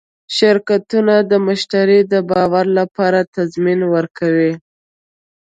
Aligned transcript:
شرکتونه 0.37 1.15
د 1.31 1.31
مشتری 1.47 1.99
د 2.11 2.13
باور 2.29 2.65
لپاره 2.79 3.19
تضمین 3.35 3.79
ورکوي. 3.93 4.53